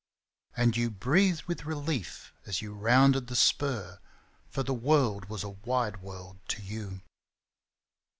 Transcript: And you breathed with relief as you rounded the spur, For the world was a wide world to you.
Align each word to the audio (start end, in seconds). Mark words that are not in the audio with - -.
And 0.57 0.75
you 0.75 0.89
breathed 0.89 1.43
with 1.43 1.63
relief 1.65 2.33
as 2.47 2.59
you 2.59 2.73
rounded 2.73 3.27
the 3.27 3.35
spur, 3.35 3.99
For 4.49 4.63
the 4.63 4.73
world 4.73 5.25
was 5.29 5.43
a 5.43 5.49
wide 5.49 6.01
world 6.01 6.39
to 6.47 6.63
you. 6.63 7.01